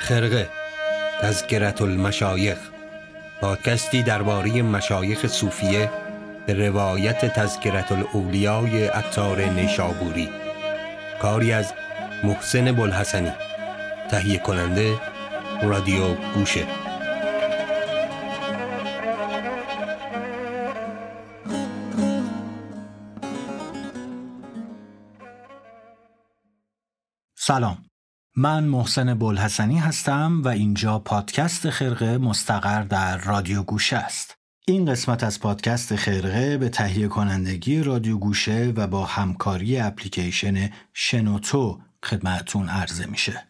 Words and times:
خرقه 0.00 0.48
تذکرت 1.20 1.82
المشایخ 1.82 2.58
پادکستی 3.40 4.02
درباره 4.02 4.62
مشایخ 4.62 5.26
صوفیه 5.26 5.90
به 6.46 6.68
روایت 6.68 7.24
تذکرت 7.34 7.92
الاولیای 7.92 8.86
عطار 8.86 9.42
نیشابوری. 9.42 10.28
کاری 11.22 11.52
از 11.52 11.72
محسن 12.24 12.72
بلحسنی 12.72 13.32
تهیه 14.10 14.38
کننده 14.38 15.00
رادیو 15.62 16.14
گوشه. 16.14 16.66
سلام. 27.34 27.89
من 28.36 28.64
محسن 28.64 29.14
بلحسنی 29.14 29.78
هستم 29.78 30.42
و 30.44 30.48
اینجا 30.48 30.98
پادکست 30.98 31.70
خرقه 31.70 32.18
مستقر 32.18 32.82
در 32.82 33.18
رادیو 33.18 33.62
گوشه 33.62 33.96
است. 33.96 34.36
این 34.66 34.86
قسمت 34.86 35.24
از 35.24 35.40
پادکست 35.40 35.96
خرقه 35.96 36.58
به 36.58 36.68
تهیه 36.68 37.08
کنندگی 37.08 37.82
رادیو 37.82 38.18
گوشه 38.18 38.72
و 38.76 38.86
با 38.86 39.04
همکاری 39.04 39.78
اپلیکیشن 39.78 40.70
شنوتو 40.92 41.80
خدمتون 42.04 42.68
عرضه 42.68 43.06
میشه. 43.06 43.42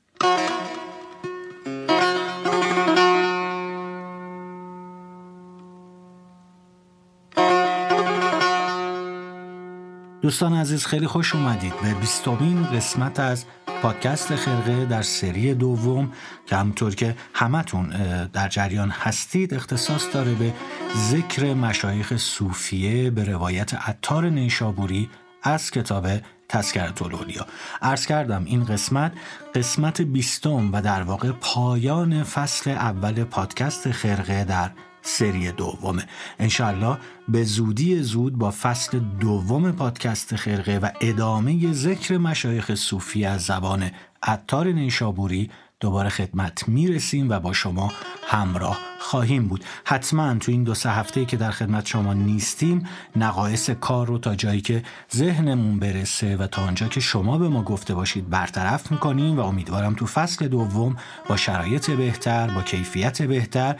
دوستان 10.22 10.54
عزیز 10.54 10.86
خیلی 10.86 11.06
خوش 11.06 11.34
اومدید 11.34 11.72
به 11.82 11.94
بیستمین 11.94 12.62
قسمت 12.62 13.20
از 13.20 13.44
پادکست 13.82 14.36
خرقه 14.36 14.84
در 14.84 15.02
سری 15.02 15.54
دوم 15.54 16.12
که 16.46 16.56
همطور 16.56 16.94
که 16.94 17.16
همتون 17.34 17.88
در 18.26 18.48
جریان 18.48 18.90
هستید 18.90 19.54
اختصاص 19.54 20.14
داره 20.14 20.34
به 20.34 20.52
ذکر 20.96 21.54
مشایخ 21.54 22.16
صوفیه 22.16 23.10
به 23.10 23.24
روایت 23.24 23.74
عطار 23.74 24.28
نیشابوری 24.28 25.10
از 25.42 25.70
کتاب 25.70 26.08
تذکرت 26.48 27.02
الاولیا 27.02 27.46
عرض 27.82 28.06
کردم 28.06 28.44
این 28.44 28.64
قسمت 28.64 29.12
قسمت 29.54 30.00
بیستم 30.02 30.72
و 30.72 30.82
در 30.82 31.02
واقع 31.02 31.32
پایان 31.32 32.22
فصل 32.22 32.70
اول 32.70 33.24
پادکست 33.24 33.90
خرقه 33.90 34.44
در 34.44 34.70
سری 35.02 35.52
دومه. 35.52 36.06
انشالله 36.38 36.98
به 37.28 37.44
زودی 37.44 38.02
زود 38.02 38.38
با 38.38 38.50
فصل 38.50 38.98
دوم 39.20 39.72
پادکست 39.72 40.36
خرقه 40.36 40.78
و 40.78 40.90
ادامه 41.00 41.72
ذکر 41.72 42.18
مشایخ 42.18 42.74
صوفی 42.74 43.24
از 43.24 43.42
زبان 43.42 43.90
عطار 44.22 44.66
نیشابوری 44.66 45.50
دوباره 45.80 46.08
خدمت 46.08 46.68
می‌رسیم 46.68 47.30
و 47.30 47.40
با 47.40 47.52
شما 47.52 47.92
همراه 48.30 48.78
خواهیم 48.98 49.48
بود. 49.48 49.64
حتما 49.84 50.34
تو 50.34 50.52
این 50.52 50.64
دو 50.64 50.74
سه 50.74 50.90
هفته 50.90 51.24
که 51.24 51.36
در 51.36 51.50
خدمت 51.50 51.86
شما 51.86 52.14
نیستیم 52.14 52.86
نقایص 53.16 53.70
کار 53.70 54.06
رو 54.06 54.18
تا 54.18 54.34
جایی 54.34 54.60
که 54.60 54.82
ذهنمون 55.16 55.78
برسه 55.78 56.36
و 56.36 56.46
تا 56.46 56.62
آنجا 56.62 56.88
که 56.88 57.00
شما 57.00 57.38
به 57.38 57.48
ما 57.48 57.62
گفته 57.62 57.94
باشید 57.94 58.30
برطرف 58.30 58.92
می‌کنیم 58.92 59.36
و 59.36 59.40
امیدوارم 59.40 59.94
تو 59.94 60.06
فصل 60.06 60.48
دوم 60.48 60.96
با 61.28 61.36
شرایط 61.36 61.90
بهتر 61.90 62.50
با 62.50 62.62
کیفیت 62.62 63.22
بهتر 63.22 63.76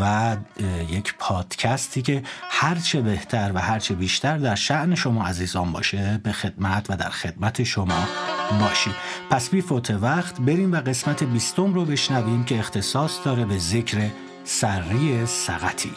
و 0.00 0.36
یک 0.90 1.14
پادکستی 1.18 2.02
که 2.02 2.22
هرچه 2.50 3.00
بهتر 3.00 3.52
و 3.54 3.58
هرچه 3.58 3.94
بیشتر 3.94 4.38
در 4.38 4.54
شعن 4.54 4.94
شما 4.94 5.26
عزیزان 5.26 5.72
باشه 5.72 6.20
به 6.22 6.32
خدمت 6.32 6.86
و 6.90 6.96
در 6.96 7.10
خدمت 7.10 7.62
شما 7.62 8.08
باشید. 8.60 8.94
پس 9.30 9.50
بی 9.50 9.60
فوت 9.60 9.90
وقت 9.90 10.40
بریم 10.40 10.72
و 10.72 10.76
قسمت 10.76 11.24
بیستم 11.24 11.74
رو 11.74 11.84
بشنویم 11.84 12.44
که 12.44 12.58
اختصاص 12.58 13.18
داره 13.24 13.44
به 13.44 13.58
ذکر 13.76 14.10
سری 14.44 15.26
سقطی 15.26 15.92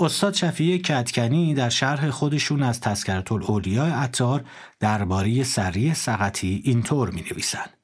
استاد 0.00 0.34
شفیع 0.34 0.78
کتکنی 0.78 1.54
در 1.54 1.68
شرح 1.68 2.10
خودشون 2.10 2.62
از 2.62 2.80
تذکرت 2.80 3.32
الاولیاء 3.32 3.90
عطار 3.90 4.44
درباره 4.80 5.44
سری 5.44 5.94
سقطی 5.94 6.62
اینطور 6.64 7.10
می 7.10 7.24
نویسند. 7.32 7.79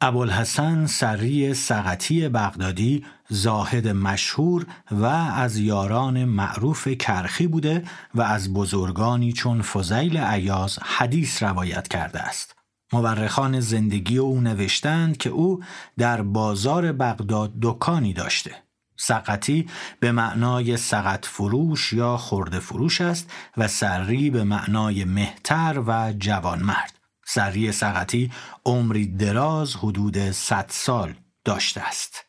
ابوالحسن 0.00 0.86
سری 0.86 1.54
سقطی 1.54 2.28
بغدادی 2.28 3.04
زاهد 3.28 3.88
مشهور 3.88 4.66
و 4.90 5.04
از 5.04 5.56
یاران 5.56 6.24
معروف 6.24 6.88
کرخی 6.88 7.46
بوده 7.46 7.84
و 8.14 8.22
از 8.22 8.52
بزرگانی 8.52 9.32
چون 9.32 9.62
فضیل 9.62 10.18
عیاز 10.18 10.78
حدیث 10.82 11.42
روایت 11.42 11.88
کرده 11.88 12.20
است. 12.20 12.56
مورخان 12.92 13.60
زندگی 13.60 14.18
او 14.18 14.40
نوشتند 14.40 15.16
که 15.16 15.30
او 15.30 15.62
در 15.98 16.22
بازار 16.22 16.92
بغداد 16.92 17.52
دکانی 17.62 18.12
داشته. 18.12 18.54
سقطی 18.96 19.68
به 20.00 20.12
معنای 20.12 20.76
سقط 20.76 21.26
فروش 21.26 21.92
یا 21.92 22.16
خورده 22.16 22.60
فروش 22.60 23.00
است 23.00 23.30
و 23.56 23.68
سری 23.68 24.30
به 24.30 24.44
معنای 24.44 25.04
مهتر 25.04 25.82
و 25.86 26.12
جوانمرد. 26.18 26.95
سری 27.26 27.72
سقطی 27.72 28.32
عمری 28.66 29.06
دراز 29.06 29.76
حدود 29.76 30.30
100 30.30 30.66
سال 30.68 31.14
داشته 31.44 31.80
است. 31.80 32.25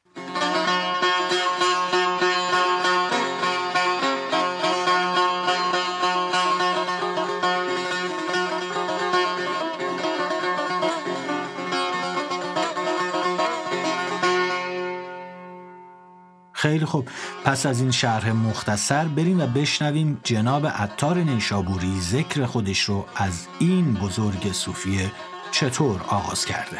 خیلی 16.67 16.85
خوب. 16.85 17.09
پس 17.45 17.65
از 17.65 17.81
این 17.81 17.91
شرح 17.91 18.31
مختصر 18.31 19.05
بریم 19.05 19.41
و 19.41 19.47
بشنویم 19.47 20.19
جناب 20.23 20.67
عطار 20.67 21.17
نیشابوری 21.17 21.99
ذکر 21.99 22.45
خودش 22.45 22.81
رو 22.81 23.05
از 23.15 23.47
این 23.59 23.93
بزرگ 23.93 24.51
صوفیه 24.51 25.11
چطور 25.51 26.01
آغاز 26.07 26.45
کرده. 26.45 26.77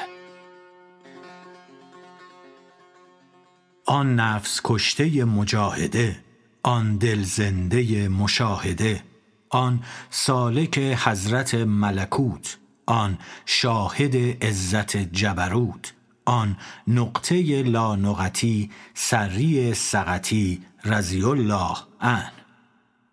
آن 3.85 4.15
نفس 4.15 4.61
کشته 4.63 5.25
مجاهده 5.25 6.23
آن 6.63 6.97
دل 6.97 7.23
زنده 7.23 8.07
مشاهده 8.09 9.03
آن 9.49 9.83
سالک 10.09 10.77
حضرت 10.77 11.55
ملکوت 11.55 12.57
آن 12.85 13.17
شاهد 13.45 14.43
عزت 14.43 14.97
جبروت 14.97 15.93
آن 16.27 16.57
نقطه 16.87 17.63
لا 17.63 17.95
نقطی 17.95 18.71
سری 18.93 19.73
سقطی 19.73 20.61
رضی 20.85 21.23
الله 21.23 21.77
عنه. 22.01 22.31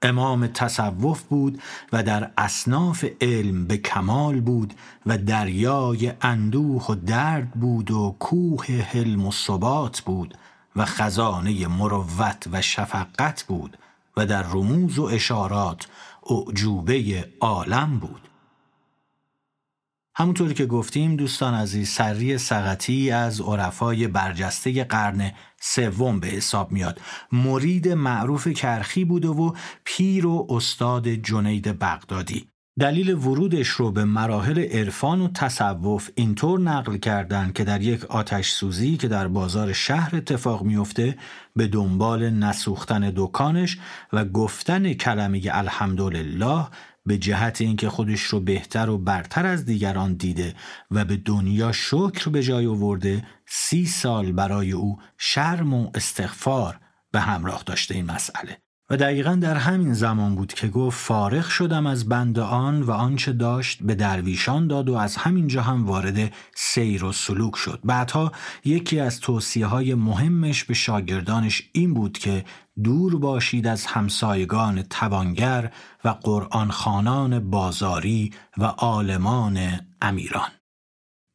امام 0.03 0.47
تصوف 0.47 1.23
بود 1.23 1.63
و 1.93 2.03
در 2.03 2.31
اصناف 2.39 3.05
علم 3.21 3.67
به 3.67 3.77
کمال 3.77 4.41
بود 4.41 4.75
و 5.07 5.19
دریای 5.19 6.13
اندوه 6.23 6.87
و 6.87 6.95
درد 6.95 7.51
بود 7.51 7.91
و 7.91 8.17
کوه 8.19 8.67
حلم 8.67 9.27
و 9.27 9.33
ثبات 9.33 10.01
بود 10.01 10.39
و 10.77 10.85
خزانه 10.85 11.67
مروت 11.67 12.45
و 12.53 12.63
شفقت 12.63 13.45
بود 13.49 13.79
و 14.17 14.27
در 14.27 14.43
رموز 14.43 14.99
و 14.99 15.05
اشارات 15.05 15.87
اعجوبه 16.31 17.29
عالم 17.41 17.99
بود. 17.99 18.34
همونطوری 20.17 20.55
که 20.55 20.67
گفتیم 20.67 21.17
دوستان 21.17 21.55
عزیز 21.55 21.89
سری 21.89 22.39
سقطی 22.39 23.11
از 23.11 23.41
عرفای 23.41 24.09
برجسته 24.09 24.85
قرن 24.85 25.33
سوم 25.61 26.21
به 26.21 26.27
حساب 26.27 26.73
میاد. 26.73 27.01
مرید 27.33 27.89
معروف 27.89 28.49
کرخی 28.49 29.05
بوده 29.05 29.29
و 29.29 29.53
پیر 29.85 30.27
و 30.27 30.47
استاد 30.51 31.09
جنید 31.09 31.79
بغدادی. 31.79 32.49
دلیل 32.81 33.15
ورودش 33.15 33.69
رو 33.69 33.91
به 33.91 34.05
مراحل 34.05 34.59
عرفان 34.59 35.21
و 35.21 35.29
تصوف 35.29 36.11
اینطور 36.15 36.61
نقل 36.61 36.97
کردند 36.97 37.53
که 37.53 37.65
در 37.65 37.83
یک 37.83 38.05
آتش 38.05 38.51
سوزی 38.51 38.97
که 38.97 39.09
در 39.09 39.29
بازار 39.29 39.73
شهر 39.73 40.17
اتفاق 40.17 40.63
میفته 40.63 41.19
به 41.57 41.67
دنبال 41.67 42.31
نسوختن 42.31 43.13
دکانش 43.17 43.79
و 44.13 44.25
گفتن 44.25 44.93
کلمه 44.93 45.41
الحمدلله 45.53 46.67
به 47.07 47.19
جهت 47.19 47.61
اینکه 47.61 47.89
خودش 47.89 48.21
رو 48.21 48.41
بهتر 48.41 48.91
و 48.91 48.99
برتر 48.99 49.47
از 49.47 49.65
دیگران 49.65 50.15
دیده 50.15 50.55
و 50.91 51.05
به 51.05 51.17
دنیا 51.17 51.73
شکر 51.73 52.31
به 52.31 52.43
جای 52.43 52.67
آورده 52.67 53.27
سی 53.47 53.87
سال 53.87 54.33
برای 54.33 54.73
او 54.73 54.99
شرم 55.19 55.75
و 55.75 55.91
استغفار 55.95 56.81
به 57.13 57.21
همراه 57.21 57.63
داشته 57.67 57.95
این 57.95 58.07
مسئله. 58.07 58.59
و 58.91 58.97
دقیقا 58.97 59.35
در 59.35 59.57
همین 59.57 59.95
زمان 59.95 60.35
بود 60.35 60.53
که 60.53 60.69
گفت 60.69 60.99
فارغ 60.99 61.49
شدم 61.49 61.87
از 61.87 62.09
بند 62.09 62.39
آن 62.39 62.83
و 62.83 62.91
آنچه 62.91 63.33
داشت 63.33 63.83
به 63.83 63.95
درویشان 63.95 64.67
داد 64.67 64.89
و 64.89 64.95
از 64.95 65.17
همین 65.17 65.47
جا 65.47 65.63
هم 65.63 65.87
وارد 65.87 66.33
سیر 66.55 67.05
و 67.05 67.13
سلوک 67.13 67.57
شد. 67.57 67.81
بعدها 67.85 68.33
یکی 68.65 69.01
از 69.01 69.21
توصیه 69.21 69.67
های 69.67 69.95
مهمش 69.95 70.65
به 70.65 70.75
شاگردانش 70.75 71.63
این 71.73 71.95
بود 71.95 72.19
که 72.19 72.45
دور 72.85 73.19
باشید 73.19 73.67
از 73.67 73.87
همسایگان 73.87 74.83
توانگر 74.83 75.73
و 76.05 76.09
قرآن 76.09 76.71
خانان 76.71 77.51
بازاری 77.51 78.33
و 78.59 78.65
عالمان 78.65 79.81
امیران. 80.03 80.49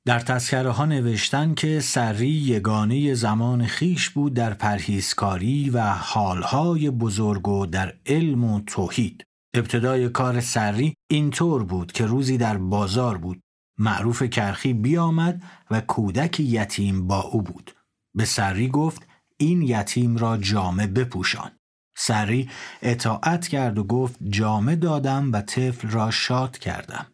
در 0.05 0.19
تذکره 0.19 0.69
ها 0.69 0.85
نوشتن 0.85 1.53
که 1.53 1.79
سری 1.79 2.29
یگانه 2.29 3.13
زمان 3.13 3.65
خیش 3.65 4.09
بود 4.09 4.33
در 4.33 4.53
پرهیزکاری 4.53 5.69
و 5.69 5.89
حالهای 5.89 6.89
بزرگ 6.89 7.47
و 7.47 7.65
در 7.65 7.93
علم 8.05 8.43
و 8.43 8.61
توحید. 8.61 9.23
ابتدای 9.55 10.09
کار 10.09 10.39
سری 10.39 10.95
اینطور 11.11 11.63
بود 11.63 11.91
که 11.91 12.05
روزی 12.05 12.37
در 12.37 12.57
بازار 12.57 13.17
بود. 13.17 13.41
معروف 13.77 14.23
کرخی 14.23 14.73
بیامد 14.73 15.43
و 15.71 15.81
کودک 15.81 16.39
یتیم 16.39 17.07
با 17.07 17.21
او 17.21 17.41
بود. 17.41 17.71
به 18.15 18.25
سری 18.25 18.67
گفت 18.67 19.07
این 19.37 19.61
یتیم 19.61 20.17
را 20.17 20.37
جامه 20.37 20.87
بپوشان. 20.87 21.51
سری 21.97 22.49
اطاعت 22.81 23.47
کرد 23.47 23.77
و 23.77 23.83
گفت 23.83 24.17
جامه 24.29 24.75
دادم 24.75 25.31
و 25.31 25.41
طفل 25.41 25.89
را 25.89 26.11
شاد 26.11 26.57
کردم. 26.57 27.07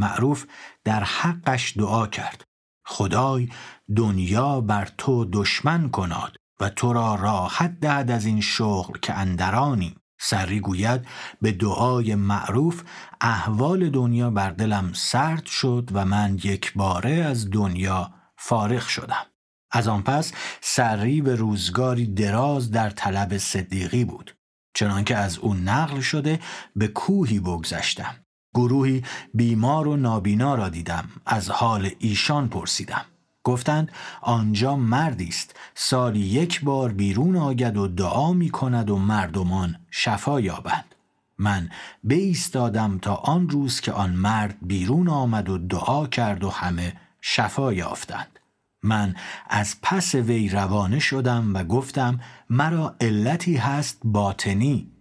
معروف 0.00 0.46
در 0.84 1.04
حقش 1.04 1.76
دعا 1.76 2.06
کرد. 2.06 2.44
خدای 2.86 3.48
دنیا 3.96 4.60
بر 4.60 4.88
تو 4.98 5.24
دشمن 5.24 5.88
کناد 5.90 6.36
و 6.60 6.68
تو 6.68 6.92
را 6.92 7.14
راحت 7.14 7.80
دهد 7.80 8.10
از 8.10 8.26
این 8.26 8.40
شغل 8.40 8.98
که 8.98 9.14
اندرانی. 9.14 9.96
سری 10.22 10.60
گوید 10.60 11.06
به 11.42 11.52
دعای 11.52 12.14
معروف 12.14 12.82
احوال 13.20 13.90
دنیا 13.90 14.30
بر 14.30 14.50
دلم 14.50 14.92
سرد 14.92 15.46
شد 15.46 15.90
و 15.92 16.04
من 16.04 16.38
یک 16.44 16.72
باره 16.72 17.10
از 17.10 17.50
دنیا 17.50 18.14
فارغ 18.38 18.88
شدم. 18.88 19.26
از 19.72 19.88
آن 19.88 20.02
پس 20.02 20.32
سری 20.60 21.22
به 21.22 21.34
روزگاری 21.34 22.06
دراز 22.06 22.70
در 22.70 22.90
طلب 22.90 23.38
صدیقی 23.38 24.04
بود. 24.04 24.36
چنانکه 24.74 25.16
از 25.16 25.38
او 25.38 25.54
نقل 25.54 26.00
شده 26.00 26.40
به 26.76 26.88
کوهی 26.88 27.40
بگذشتم. 27.40 28.19
گروهی 28.54 29.02
بیمار 29.34 29.88
و 29.88 29.96
نابینا 29.96 30.54
را 30.54 30.68
دیدم. 30.68 31.08
از 31.26 31.50
حال 31.50 31.90
ایشان 31.98 32.48
پرسیدم. 32.48 33.04
گفتند 33.44 33.92
آنجا 34.22 34.76
مردی 34.76 35.28
است. 35.28 35.56
سالی 35.74 36.20
یک 36.20 36.64
بار 36.64 36.92
بیرون 36.92 37.36
آید 37.36 37.76
و 37.76 37.88
دعا 37.88 38.32
می 38.32 38.50
کند 38.50 38.90
و 38.90 38.98
مردمان 38.98 39.76
شفا 39.90 40.40
یابند. 40.40 40.94
من 41.38 41.68
بایستادم 42.04 42.98
تا 42.98 43.14
آن 43.14 43.48
روز 43.48 43.80
که 43.80 43.92
آن 43.92 44.10
مرد 44.10 44.56
بیرون 44.62 45.08
آمد 45.08 45.48
و 45.48 45.58
دعا 45.58 46.06
کرد 46.06 46.44
و 46.44 46.50
همه 46.50 46.96
شفا 47.20 47.72
یافتند. 47.72 48.38
من 48.82 49.14
از 49.50 49.76
پس 49.82 50.14
وی 50.14 50.48
روانه 50.48 50.98
شدم 50.98 51.54
و 51.54 51.64
گفتم 51.64 52.20
مرا 52.50 52.96
علتی 53.00 53.56
هست 53.56 54.00
باطنی. 54.04 54.92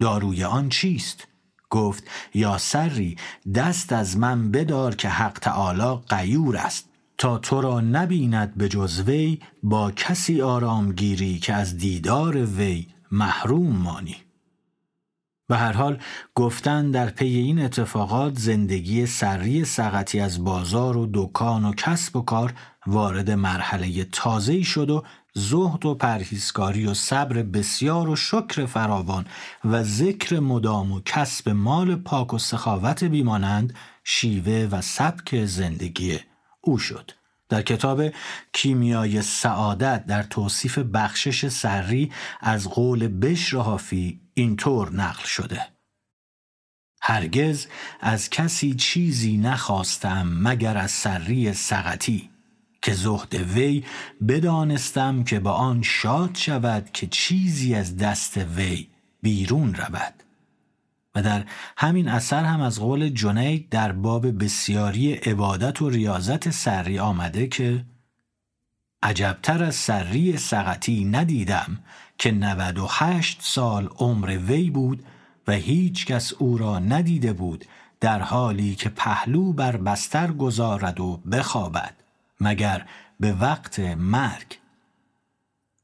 داروی 0.00 0.44
آن 0.44 0.68
چیست؟ 0.68 1.26
گفت 1.70 2.04
یا 2.34 2.58
سری 2.58 3.16
دست 3.54 3.92
از 3.92 4.16
من 4.16 4.50
بدار 4.50 4.94
که 4.94 5.08
حق 5.08 5.38
تعالی 5.38 6.00
قیور 6.08 6.56
است. 6.56 6.88
تا 7.18 7.38
تو 7.38 7.60
را 7.60 7.80
نبیند 7.80 8.54
به 8.54 8.68
جز 8.68 9.00
وی 9.00 9.38
با 9.62 9.90
کسی 9.90 10.42
آرام 10.42 10.92
گیری 10.92 11.38
که 11.38 11.54
از 11.54 11.76
دیدار 11.76 12.36
وی 12.36 12.86
محروم 13.10 13.76
مانی. 13.76 14.16
به 15.48 15.56
هر 15.56 15.72
حال 15.72 15.98
گفتن 16.34 16.90
در 16.90 17.10
پی 17.10 17.26
این 17.26 17.60
اتفاقات 17.60 18.38
زندگی 18.38 19.06
سری 19.06 19.64
سقطی 19.64 20.20
از 20.20 20.44
بازار 20.44 20.96
و 20.96 21.08
دکان 21.14 21.64
و 21.64 21.72
کسب 21.72 22.16
و 22.16 22.22
کار 22.22 22.54
وارد 22.86 23.30
مرحله 23.30 24.04
تازه‌ای 24.04 24.64
شد 24.64 24.90
و 24.90 25.04
زهد 25.38 25.86
و 25.86 25.94
پرهیزکاری 25.94 26.86
و 26.86 26.94
صبر 26.94 27.42
بسیار 27.42 28.08
و 28.08 28.16
شکر 28.16 28.66
فراوان 28.66 29.26
و 29.64 29.82
ذکر 29.82 30.40
مدام 30.40 30.92
و 30.92 31.00
کسب 31.04 31.48
مال 31.48 31.96
پاک 31.96 32.34
و 32.34 32.38
سخاوت 32.38 33.04
بیمانند 33.04 33.74
شیوه 34.04 34.68
و 34.70 34.80
سبک 34.82 35.44
زندگی 35.44 36.18
او 36.60 36.78
شد. 36.78 37.10
در 37.48 37.62
کتاب 37.62 38.02
کیمیای 38.52 39.22
سعادت 39.22 40.06
در 40.06 40.22
توصیف 40.22 40.78
بخشش 40.78 41.48
سری 41.48 42.12
از 42.40 42.68
قول 42.68 43.08
بشر 43.08 43.56
حافی 43.56 44.20
اینطور 44.34 44.92
نقل 44.92 45.24
شده. 45.24 45.66
هرگز 47.02 47.66
از 48.00 48.30
کسی 48.30 48.74
چیزی 48.74 49.36
نخواستم 49.36 50.28
مگر 50.42 50.76
از 50.76 50.90
سری 50.90 51.52
سقطی. 51.52 52.30
که 52.88 52.94
زهد 52.94 53.34
وی 53.34 53.84
بدانستم 54.28 55.24
که 55.24 55.40
با 55.40 55.52
آن 55.52 55.82
شاد 55.82 56.34
شود 56.34 56.90
که 56.92 57.06
چیزی 57.06 57.74
از 57.74 57.96
دست 57.96 58.36
وی 58.36 58.88
بیرون 59.22 59.74
رود. 59.74 60.14
و 61.14 61.22
در 61.22 61.44
همین 61.76 62.08
اثر 62.08 62.44
هم 62.44 62.60
از 62.60 62.80
قول 62.80 63.08
جنید 63.08 63.68
در 63.68 63.92
باب 63.92 64.44
بسیاری 64.44 65.12
عبادت 65.12 65.82
و 65.82 65.90
ریاضت 65.90 66.50
سری 66.50 66.98
آمده 66.98 67.46
که 67.46 67.84
عجبتر 69.02 69.64
از 69.64 69.74
سری 69.74 70.36
سقطی 70.36 71.04
ندیدم 71.04 71.78
که 72.18 72.30
98 72.32 73.38
سال 73.42 73.88
عمر 73.98 74.38
وی 74.38 74.70
بود 74.70 75.04
و 75.46 75.52
هیچ 75.52 76.06
کس 76.06 76.32
او 76.32 76.58
را 76.58 76.78
ندیده 76.78 77.32
بود 77.32 77.64
در 78.00 78.20
حالی 78.20 78.74
که 78.74 78.88
پهلو 78.88 79.52
بر 79.52 79.76
بستر 79.76 80.32
گذارد 80.32 81.00
و 81.00 81.16
بخوابد. 81.16 81.97
مگر 82.40 82.86
به 83.20 83.32
وقت 83.32 83.80
مرگ 83.80 84.58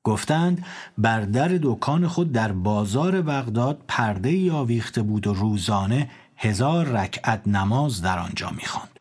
گفتند 0.05 0.65
بر 0.99 1.21
در 1.21 1.59
دکان 1.63 2.09
خود 2.09 2.33
در 2.33 2.53
بازار 2.53 3.23
بغداد 3.23 3.85
پرده 3.89 4.29
ای 4.29 4.51
آویخته 4.51 5.03
بود 5.03 5.27
و 5.27 5.35
روزانه 5.35 6.11
هزار 6.37 6.87
رکعت 6.87 7.49
نماز 7.49 8.03
در 8.03 8.19
آنجا 8.19 8.51
می‌خواند. 8.51 9.01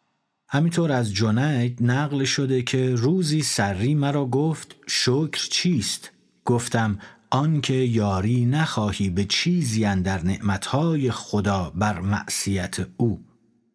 همینطور 0.50 0.92
از 0.92 1.14
جنید 1.14 1.84
نقل 1.84 2.24
شده 2.24 2.62
که 2.62 2.96
روزی 2.96 3.42
سری 3.42 3.96
مرا 3.96 4.26
گفت 4.26 4.76
شکر 4.88 5.48
چیست؟ 5.52 6.12
گفتم 6.46 7.00
آنکه 7.30 7.74
یاری 7.74 8.46
نخواهی 8.46 9.10
به 9.10 9.26
چیزی 9.26 9.82
در 9.82 10.24
نعمتهای 10.24 11.12
خدا 11.12 11.72
بر 11.76 12.00
معصیت 12.00 12.78
او 12.98 13.24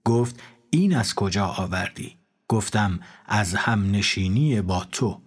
گفت 0.04 0.42
این 0.70 0.96
از 0.96 1.14
کجا 1.14 1.46
آوردی 1.46 2.17
گفتم 2.48 3.00
از 3.26 3.54
هم 3.54 3.90
نشینی 3.90 4.62
با 4.62 4.84
تو. 4.92 5.20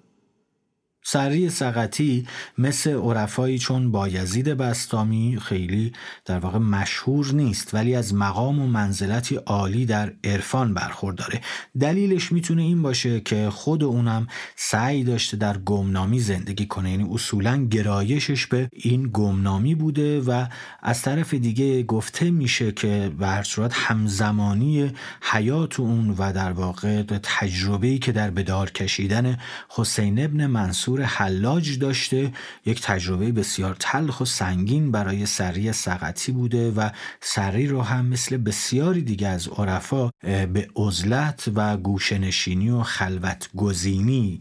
سری 1.03 1.49
سقطی 1.49 2.27
مثل 2.57 2.91
عرفایی 2.91 3.59
چون 3.59 3.91
بایزید 3.91 4.45
بستامی 4.49 5.37
خیلی 5.41 5.93
در 6.25 6.39
واقع 6.39 6.57
مشهور 6.57 7.33
نیست 7.33 7.73
ولی 7.73 7.95
از 7.95 8.13
مقام 8.13 8.59
و 8.59 8.67
منزلتی 8.67 9.35
عالی 9.35 9.85
در 9.85 10.13
عرفان 10.23 10.73
برخورداره 10.73 11.41
دلیلش 11.79 12.31
می‌تونه 12.31 12.61
این 12.61 12.81
باشه 12.81 13.19
که 13.19 13.49
خود 13.49 13.83
اونم 13.83 14.27
سعی 14.55 15.03
داشته 15.03 15.37
در 15.37 15.57
گمنامی 15.57 16.19
زندگی 16.19 16.65
کنه. 16.65 16.91
یعنی 16.91 17.09
اصولا 17.13 17.65
گرایشش 17.65 18.45
به 18.45 18.69
این 18.73 19.09
گمنامی 19.13 19.75
بوده 19.75 20.21
و 20.21 20.45
از 20.81 21.01
طرف 21.01 21.33
دیگه 21.33 21.83
گفته 21.83 22.31
میشه 22.31 22.71
که 22.71 23.11
به 23.19 23.27
هر 23.27 23.43
صورت 23.43 23.71
همزمانی 23.73 24.91
حیات 25.21 25.79
اون 25.79 26.09
و 26.09 26.33
در 26.33 26.51
واقع 26.51 27.03
تجربه‌ای 27.03 27.99
که 27.99 28.11
در 28.11 28.31
بدار 28.31 28.71
کشیدن 28.71 29.37
حسین 29.69 30.23
ابن 30.23 30.47
منصور 30.47 30.90
منصور 30.91 31.05
حلاج 31.05 31.79
داشته. 31.79 32.31
یک 32.65 32.81
تجربه 32.81 33.31
بسیار 33.31 33.75
تلخ 33.79 34.21
و 34.21 34.25
سنگین 34.25 34.91
برای 34.91 35.25
سری 35.25 35.71
سقطی 35.71 36.31
بوده 36.31 36.71
و 36.71 36.89
سری 37.21 37.67
رو 37.67 37.81
هم 37.81 38.05
مثل 38.05 38.37
بسیاری 38.37 39.01
دیگه 39.01 39.27
از 39.27 39.47
عرفا 39.47 40.09
به 40.23 40.67
عزلت 40.75 41.49
و 41.55 41.77
گوشنشینی 41.77 42.69
و 42.69 42.81
خلوت 42.81 43.49
گزینی 43.57 44.39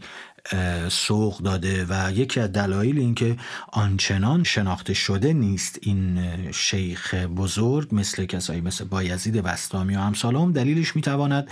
سوق 0.89 1.37
داده 1.37 1.85
و 1.89 2.11
یکی 2.11 2.39
از 2.39 2.51
دلایل 2.51 2.97
اینکه 2.97 3.37
آنچنان 3.71 4.43
شناخته 4.43 4.93
شده 4.93 5.33
نیست 5.33 5.79
این 5.81 6.19
شیخ 6.51 7.13
بزرگ 7.13 7.87
مثل 7.91 8.25
کسایی 8.25 8.61
مثل 8.61 8.85
بایزید 8.85 9.35
بستامی 9.35 9.95
و 9.95 9.99
امثال 9.99 10.51
دلیلش 10.51 10.95
می‌تواند 10.95 11.47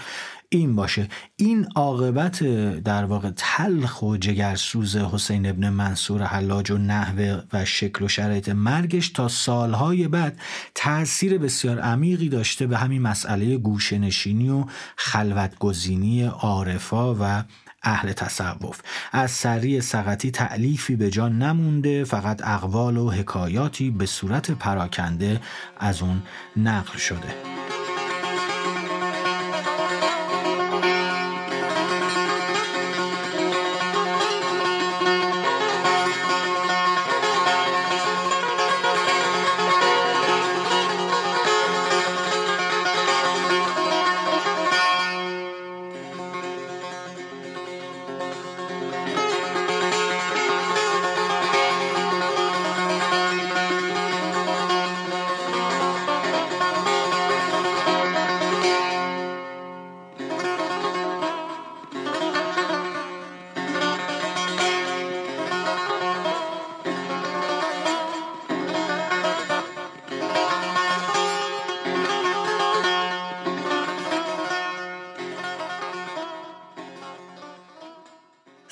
این 0.51 0.75
باشه. 0.75 1.08
این 1.36 1.67
عاقبت 1.75 2.43
در 2.84 3.05
واقع 3.05 3.31
تلخ 3.36 4.01
و 4.01 4.17
جگرسوز 4.17 4.96
حسین 4.96 5.46
ابن 5.46 5.69
منصور 5.69 6.24
حلاج 6.24 6.72
و 6.72 6.77
نحوه 6.77 7.41
و 7.53 7.65
شکل 7.65 8.05
و 8.05 8.08
شرایط 8.08 8.50
مرگش 8.50 9.10
تا 9.10 9.27
سالهای 9.27 10.08
بعد 10.08 10.39
تاثیر 10.75 11.38
بسیار 11.38 11.79
عمیقی 11.79 12.29
داشته 12.29 12.67
به 12.67 12.77
همین 12.77 13.01
مسئله 13.01 13.58
گوشنشینی 13.58 14.50
و 14.50 14.65
خلوتگزینی 14.96 16.24
عارفا 16.24 17.15
و 17.15 17.43
اهل 17.83 18.12
تصوف. 18.12 18.81
از 19.12 19.31
سری 19.31 19.81
سقطی 19.81 20.31
تعلیفی 20.31 20.95
به 20.95 21.09
جا 21.09 21.29
نمونده 21.29 22.03
فقط 22.03 22.41
اقوال 22.43 22.98
و 22.98 23.12
حکایاتی 23.12 23.91
به 23.91 24.05
صورت 24.05 24.51
پراکنده 24.51 25.41
از 25.77 26.01
اون 26.01 26.24
نقل 26.57 26.98
شده. 26.98 27.58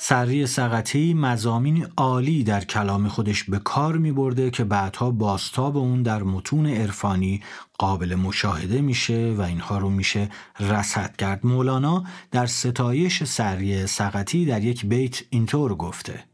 سری 0.08 0.46
سقطی 0.46 1.14
مزامین 1.14 1.86
عالی 1.96 2.44
در 2.44 2.64
کلام 2.64 3.08
خودش 3.08 3.44
به 3.44 3.58
کار 3.58 3.96
می 3.96 4.12
برده 4.12 4.50
که 4.50 4.64
بعدها 4.64 5.10
باستاب 5.10 5.76
اون 5.76 6.02
در 6.02 6.22
متون 6.22 6.66
عرفانی 6.66 7.42
قابل 7.78 8.14
مشاهده 8.14 8.80
میشه 8.80 9.34
و 9.38 9.40
اینها 9.40 9.78
رو 9.78 9.90
میشه 9.90 10.28
رسد 10.60 11.16
کرد. 11.16 11.46
مولانا 11.46 12.04
در 12.30 12.46
ستایش 12.46 13.24
سری 13.24 13.86
سقطی 13.86 14.44
در 14.44 14.64
یک 14.64 14.86
بیت 14.86 15.22
اینطور 15.30 15.74
گفته 15.74 16.24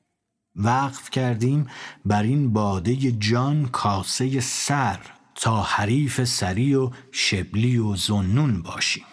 وقف 0.56 1.10
کردیم 1.10 1.66
بر 2.04 2.22
این 2.22 2.52
باده 2.52 2.96
جان 2.96 3.68
کاسه 3.68 4.40
سر 4.40 4.98
تا 5.34 5.62
حریف 5.62 6.24
سری 6.24 6.74
و 6.74 6.90
شبلی 7.12 7.78
و 7.78 7.96
زنون 7.96 8.62
باشیم. 8.62 9.04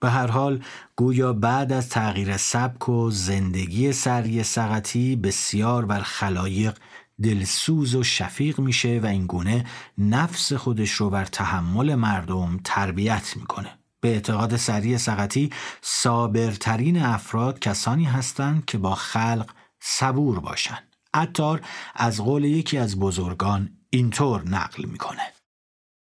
به 0.00 0.10
هر 0.10 0.26
حال 0.26 0.62
گویا 0.96 1.32
بعد 1.32 1.72
از 1.72 1.88
تغییر 1.88 2.36
سبک 2.36 2.88
و 2.88 3.10
زندگی 3.10 3.92
سری 3.92 4.42
سقطی 4.42 5.16
بسیار 5.16 5.84
بر 5.86 6.00
خلایق 6.00 6.78
دلسوز 7.22 7.94
و 7.94 8.02
شفیق 8.02 8.60
میشه 8.60 9.00
و 9.02 9.06
این 9.06 9.26
گونه 9.26 9.66
نفس 9.98 10.52
خودش 10.52 10.90
رو 10.90 11.10
بر 11.10 11.24
تحمل 11.24 11.94
مردم 11.94 12.60
تربیت 12.64 13.36
می‌کنه. 13.36 13.78
به 14.00 14.08
اعتقاد 14.08 14.56
سری 14.56 14.98
سقطی 14.98 15.50
صابرترین 15.82 17.02
افراد 17.02 17.58
کسانی 17.58 18.04
هستند 18.04 18.64
که 18.64 18.78
با 18.78 18.94
خلق 18.94 19.50
صبور 19.80 20.40
باشند. 20.40 20.96
عطار 21.14 21.60
از 21.94 22.20
قول 22.20 22.44
یکی 22.44 22.78
از 22.78 22.98
بزرگان 22.98 23.70
اینطور 23.90 24.48
نقل 24.48 24.84
می‌کنه. 24.84 25.32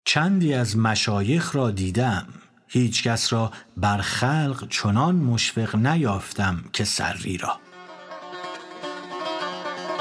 چندی 0.05 0.53
از 0.53 0.77
مشایخ 0.77 1.55
را 1.55 1.71
دیدم 1.71 2.27
هیچ 2.73 3.03
کس 3.03 3.33
را 3.33 3.51
بر 3.77 3.97
خلق 3.97 4.67
چنان 4.69 5.15
مشفق 5.15 5.75
نیافتم 5.75 6.63
که 6.73 6.83
سری 6.83 7.37
را. 7.37 7.59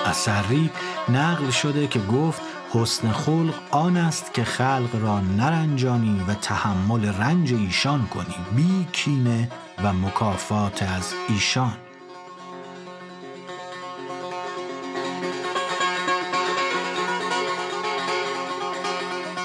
از 0.06 0.16
سری 0.16 0.70
نقل 1.08 1.50
شده 1.50 1.86
که 1.86 1.98
گفت 1.98 2.42
حسن 2.74 3.12
خلق 3.12 3.54
آن 3.70 3.96
است 3.96 4.34
که 4.34 4.44
خلق 4.44 4.88
را 5.02 5.20
نرنجانی 5.20 6.24
و 6.28 6.34
تحمل 6.34 7.08
رنج 7.08 7.52
ایشان 7.54 8.06
کنی. 8.06 8.36
بی 8.56 8.86
کینه 8.92 9.50
و 9.84 9.92
مکافات 9.92 10.82
از 10.82 11.14
ایشان. 11.28 11.76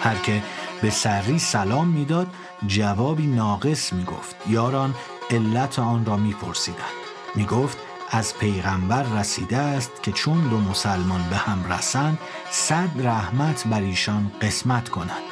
هر 0.01 0.15
که 0.15 0.43
به 0.81 0.89
سری 0.89 1.39
سلام 1.39 1.88
می‌داد 1.88 2.27
جوابی 2.68 3.28
ناقص 3.28 3.94
می‌گفت. 3.94 4.36
یاران 4.48 4.96
علت 5.30 5.80
آن 5.80 6.06
را 6.06 6.18
میپرسیدند. 6.18 6.98
می‌گفت 7.36 7.78
از 8.10 8.38
پیغمبر 8.38 9.04
رسیده 9.04 9.58
است 9.58 10.04
که 10.04 10.12
چون 10.12 10.48
دو 10.50 10.60
مسلمان 10.60 11.30
به 11.30 11.36
هم 11.36 11.74
رسند 11.74 12.18
صد 12.52 12.90
رحمت 13.08 13.68
بر 13.68 13.82
ایشان 13.82 14.32
قسمت 14.42 14.90
کنند. 14.90 15.24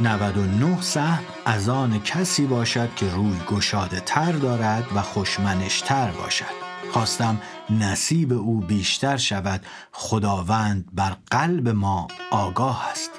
99 0.00 0.82
سهم 0.82 1.22
از 1.44 1.68
آن 1.68 2.00
کسی 2.02 2.46
باشد 2.46 2.94
که 2.94 3.10
روی 3.10 3.36
گشاده 3.50 4.00
تر 4.00 4.32
دارد 4.32 4.84
و 4.94 5.02
خوشمنشتر 5.02 6.10
باشد. 6.10 6.62
خواستم 6.92 7.40
نصیب 7.70 8.32
او 8.32 8.60
بیشتر 8.60 9.16
شود. 9.16 9.66
خداوند 9.92 10.88
بر 10.92 11.16
قلب 11.30 11.68
ما 11.68 12.08
آگاه 12.30 12.90
است. 12.90 13.10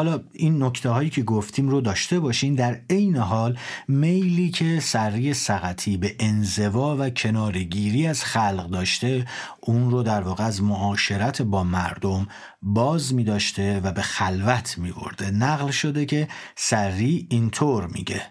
حالا 0.00 0.20
این 0.32 0.62
نکته 0.62 0.88
هایی 0.90 1.10
که 1.10 1.22
گفتیم 1.22 1.68
رو 1.68 1.80
داشته 1.80 2.20
باشین 2.20 2.54
در 2.54 2.80
عین 2.90 3.16
حال 3.16 3.58
میلی 3.88 4.50
که 4.50 4.80
سری 4.80 5.34
سقطی 5.34 5.96
به 5.96 6.16
انزوا 6.20 6.96
و 6.96 7.10
کنارگیری 7.10 8.06
از 8.06 8.24
خلق 8.24 8.70
داشته 8.70 9.26
اون 9.60 9.90
رو 9.90 10.02
در 10.02 10.20
واقع 10.20 10.44
از 10.44 10.62
معاشرت 10.62 11.42
با 11.42 11.64
مردم 11.64 12.26
باز 12.62 13.14
می 13.14 13.24
داشته 13.24 13.80
و 13.80 13.92
به 13.92 14.02
خلوت 14.02 14.78
می 14.78 14.92
برده. 14.92 15.30
نقل 15.30 15.70
شده 15.70 16.06
که 16.06 16.28
سری 16.56 17.26
اینطور 17.30 17.86
میگه 17.86 18.22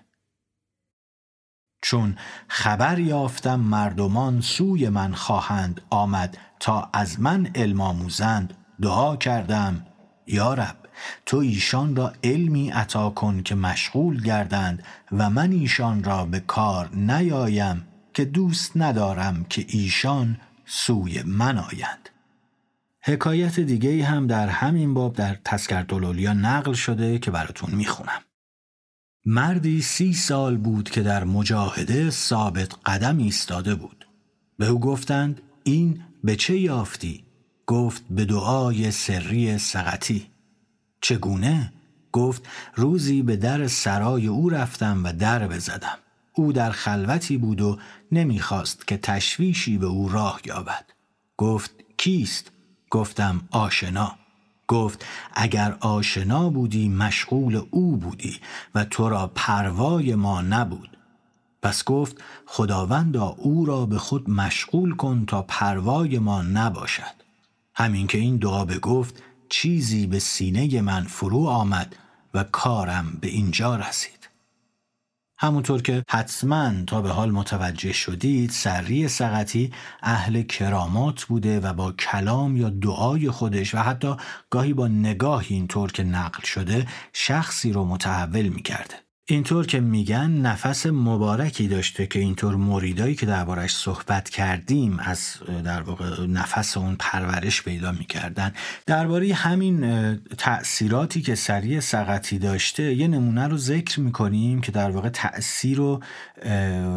چون 1.81 2.15
خبر 2.47 2.99
یافتم 2.99 3.59
مردمان 3.59 4.41
سوی 4.41 4.89
من 4.89 5.13
خواهند 5.13 5.81
آمد 5.89 6.37
تا 6.59 6.89
از 6.93 7.19
من 7.19 7.51
علم 7.55 7.81
آموزند 7.81 8.53
دعا 8.81 9.15
کردم 9.15 9.85
یارب 10.27 10.75
تو 11.25 11.37
ایشان 11.37 11.95
را 11.95 12.13
علمی 12.23 12.69
عطا 12.69 13.09
کن 13.09 13.43
که 13.43 13.55
مشغول 13.55 14.21
گردند 14.21 14.83
و 15.11 15.29
من 15.29 15.51
ایشان 15.51 16.03
را 16.03 16.25
به 16.25 16.39
کار 16.39 16.95
نیایم 16.95 17.87
که 18.13 18.25
دوست 18.25 18.71
ندارم 18.75 19.45
که 19.49 19.65
ایشان 19.67 20.37
سوی 20.65 21.23
من 21.23 21.57
آیند. 21.57 22.09
حکایت 23.01 23.59
دیگه 23.59 24.05
هم 24.05 24.27
در 24.27 24.47
همین 24.47 24.93
باب 24.93 25.13
در 25.13 25.37
تسکرتولولیا 25.45 26.33
نقل 26.33 26.73
شده 26.73 27.19
که 27.19 27.31
براتون 27.31 27.75
می‌خونم. 27.75 28.21
مردی 29.25 29.81
سی 29.81 30.13
سال 30.13 30.57
بود 30.57 30.89
که 30.89 31.01
در 31.01 31.23
مجاهده 31.23 32.09
ثابت 32.09 32.75
قدم 32.85 33.17
ایستاده 33.17 33.75
بود. 33.75 34.07
به 34.57 34.67
او 34.67 34.79
گفتند 34.79 35.41
این 35.63 36.03
به 36.23 36.35
چه 36.35 36.57
یافتی؟ 36.57 37.23
گفت 37.65 38.03
به 38.09 38.25
دعای 38.25 38.91
سری 38.91 39.57
سقطی. 39.57 40.27
چگونه؟ 41.01 41.73
گفت 42.11 42.47
روزی 42.75 43.21
به 43.21 43.35
در 43.35 43.67
سرای 43.67 44.27
او 44.27 44.49
رفتم 44.49 45.03
و 45.03 45.13
در 45.13 45.47
بزدم. 45.47 45.97
او 46.33 46.53
در 46.53 46.71
خلوتی 46.71 47.37
بود 47.37 47.61
و 47.61 47.79
نمی‌خواست 48.11 48.87
که 48.87 48.97
تشویشی 48.97 49.77
به 49.77 49.85
او 49.85 50.09
راه 50.09 50.41
یابد. 50.45 50.85
گفت 51.37 51.71
کیست؟ 51.97 52.51
گفتم 52.89 53.41
آشنا. 53.51 54.15
گفت 54.67 55.05
اگر 55.33 55.77
آشنا 55.79 56.49
بودی 56.49 56.89
مشغول 56.89 57.61
او 57.71 57.97
بودی 57.97 58.39
و 58.75 58.85
تو 58.85 59.09
را 59.09 59.31
پروای 59.35 60.15
ما 60.15 60.41
نبود. 60.41 60.97
پس 61.61 61.83
گفت 61.83 62.17
خداوندا 62.45 63.25
او 63.25 63.65
را 63.65 63.85
به 63.85 63.97
خود 63.97 64.29
مشغول 64.29 64.95
کن 64.95 65.25
تا 65.25 65.41
پروای 65.41 66.19
ما 66.19 66.41
نباشد. 66.41 67.19
همین 67.75 68.07
که 68.07 68.17
این 68.17 68.37
دعا 68.37 68.65
گفت 68.65 69.23
چیزی 69.49 70.07
به 70.07 70.19
سینه 70.19 70.81
من 70.81 71.03
فرو 71.03 71.45
آمد 71.47 71.95
و 72.33 72.43
کارم 72.43 73.17
به 73.21 73.27
اینجا 73.27 73.75
رسید. 73.75 74.19
همونطور 75.41 75.81
که 75.81 76.03
حتما 76.09 76.71
تا 76.87 77.01
به 77.01 77.09
حال 77.09 77.31
متوجه 77.31 77.93
شدید 77.93 78.49
سری 78.49 79.07
سقطی 79.07 79.73
اهل 80.01 80.41
کرامات 80.41 81.23
بوده 81.23 81.59
و 81.59 81.73
با 81.73 81.91
کلام 81.91 82.57
یا 82.57 82.69
دعای 82.69 83.31
خودش 83.31 83.75
و 83.75 83.77
حتی 83.77 84.15
گاهی 84.49 84.73
با 84.73 84.87
نگاهی 84.87 85.55
اینطور 85.55 85.91
که 85.91 86.03
نقل 86.03 86.43
شده 86.43 86.87
شخصی 87.13 87.71
رو 87.71 87.85
متحول 87.85 88.47
می‌کرده. 88.47 89.08
اینطور 89.33 89.65
که 89.65 89.79
میگن 89.79 90.31
نفس 90.31 90.85
مبارکی 90.85 91.67
داشته 91.67 92.07
که 92.07 92.19
اینطور 92.19 92.55
مریدایی 92.55 93.15
که 93.15 93.25
دربارش 93.25 93.75
صحبت 93.75 94.29
کردیم 94.29 94.99
از 94.99 95.35
در 95.63 95.81
واقع 95.81 96.25
نفس 96.25 96.77
اون 96.77 96.95
پرورش 96.99 97.63
پیدا 97.63 97.91
می‌کردن. 97.91 98.53
درباره 98.85 99.33
همین 99.33 100.15
تأثیراتی 100.37 101.21
که 101.21 101.35
سری 101.35 101.81
سقطی 101.81 102.39
داشته 102.39 102.93
یه 102.93 103.07
نمونه 103.07 103.47
رو 103.47 103.57
ذکر 103.57 103.99
می‌کنیم 103.99 104.61
که 104.61 104.71
در 104.71 104.91
واقع 104.91 105.09
تأثیر 105.09 105.79
و 105.79 106.03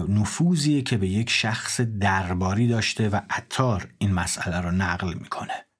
نفوذیه 0.09 0.83
که 0.83 0.97
به 0.97 1.09
یک 1.09 1.31
شخص 1.31 1.81
درباری 1.81 2.69
داشته 2.69 3.09
و 3.09 3.21
عطار 3.31 3.89
این 3.99 4.13
مسئله 4.13 4.61
رو 4.61 4.71
نقل 4.71 5.15
می‌کنه. 5.15 5.72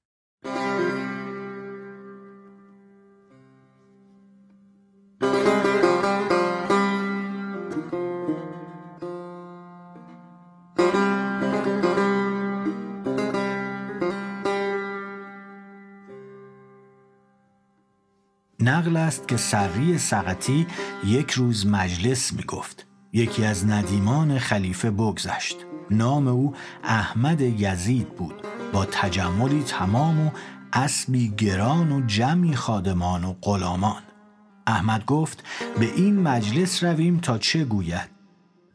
نقل 18.83 18.97
است 18.97 19.29
که 19.29 19.37
سری 19.37 19.99
سقطی 19.99 20.67
یک 21.05 21.31
روز 21.31 21.67
مجلس 21.67 22.33
می 22.33 22.43
گفت. 22.43 22.87
یکی 23.13 23.45
از 23.45 23.67
ندیمان 23.67 24.39
خلیفه 24.39 24.91
بگذشت. 24.91 25.57
نام 25.91 26.29
او 26.29 26.55
احمد 26.85 27.41
یزید 27.41 28.09
بود 28.09 28.35
با 28.73 28.85
تجملی 28.85 29.63
تمام 29.63 30.27
و 30.27 30.31
اسبی 30.73 31.29
گران 31.29 31.93
و 31.93 32.07
جمعی 32.07 32.55
خادمان 32.55 33.25
و 33.25 33.35
غلامان 33.43 34.03
احمد 34.67 35.05
گفت 35.05 35.45
به 35.81 35.87
این 35.87 36.21
مجلس 36.21 36.85
رویم 36.85 37.19
تا 37.19 37.39
چه 37.39 37.65
گوید 37.65 38.11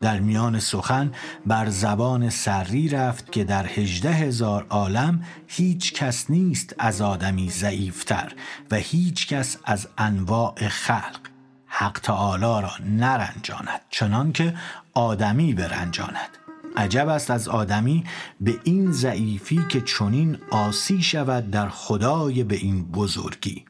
در 0.02 0.20
میان 0.20 0.60
سخن 0.60 1.12
بر 1.46 1.70
زبان 1.70 2.30
سری 2.30 2.90
رفت 2.90 3.32
که 3.32 3.44
در 3.44 3.68
هجده 3.68 4.12
هزار 4.12 4.66
عالم 4.70 5.24
هیچ 5.48 5.94
کس 5.94 6.30
نیست 6.30 6.76
از 6.80 7.02
آدمی 7.02 7.50
ضعیفتر 7.50 8.34
و 8.72 8.76
هیچ 8.76 9.28
کس 9.28 9.58
از 9.64 9.88
انواع 9.98 10.68
خلق 10.68 11.20
حق 11.68 12.00
تعالی 12.00 12.42
را 12.42 12.72
نرنجاند 12.86 13.82
چنان 13.90 14.32
که 14.32 14.54
آدمی 14.94 15.54
برنجاند. 15.54 16.30
عجب 16.78 17.08
است 17.08 17.32
از 17.32 17.48
آدمی 17.48 18.04
به 18.42 18.60
این 18.64 18.92
ضعیفی 18.92 19.66
که 19.70 19.82
چنین 19.82 20.38
آسی 20.52 21.02
شود 21.02 21.52
در 21.52 21.70
خدای 21.70 22.44
به 22.44 22.56
این 22.56 22.84
بزرگی. 22.92 23.66